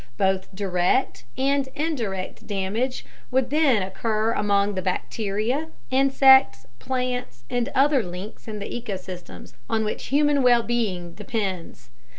[0.17, 8.01] Both direct and indirect damage would then occur among the bacteria, insects, plants, and other
[8.01, 11.91] links in the ecosystems on which human well being depends.